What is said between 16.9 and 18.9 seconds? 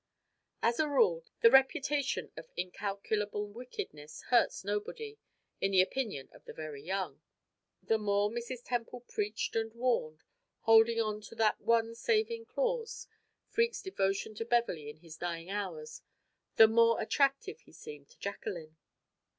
attractive he seemed to Jacqueline.